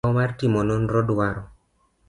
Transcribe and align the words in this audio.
migawo 0.03 0.17
mar 0.19 0.31
timo 0.39 0.59
nonro 0.67 0.99
dwaro 1.09 1.43